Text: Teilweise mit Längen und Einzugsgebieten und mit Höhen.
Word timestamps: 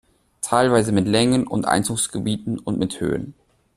Teilweise 0.41 0.91
mit 0.93 1.07
Längen 1.07 1.45
und 1.45 1.67
Einzugsgebieten 1.67 2.57
und 2.57 2.79
mit 2.79 2.99
Höhen. 2.99 3.35